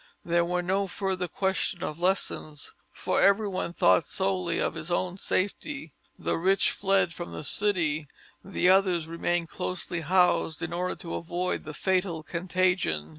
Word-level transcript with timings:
There 0.25 0.43
was 0.43 0.65
no 0.65 0.87
further 0.87 1.27
question 1.27 1.83
of 1.83 1.99
lessons, 1.99 2.73
for 2.91 3.21
everyone 3.21 3.71
thought 3.71 4.03
solely 4.07 4.57
of 4.57 4.73
his 4.73 4.89
own 4.89 5.17
safety; 5.17 5.93
the 6.17 6.37
rich 6.37 6.71
fled 6.71 7.13
from 7.13 7.33
the 7.33 7.43
city, 7.43 8.07
the 8.43 8.67
others 8.67 9.05
remained 9.05 9.49
closely 9.49 10.01
housed 10.01 10.63
in 10.63 10.73
order 10.73 10.95
to 10.95 11.13
avoid 11.13 11.65
the 11.65 11.75
fatal 11.75 12.23
contagion. 12.23 13.09